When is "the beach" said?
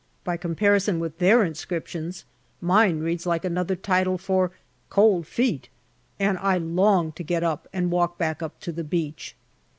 8.71-9.35